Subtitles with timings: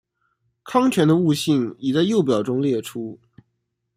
[0.65, 3.19] 糠醛的物性已在右表中列出。